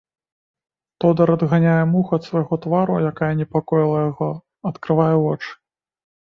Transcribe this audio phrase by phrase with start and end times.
[0.99, 4.31] Тодар адганяе муху ад свайго твару, якая непакоіла яго,
[4.71, 5.51] адкрывае вочы.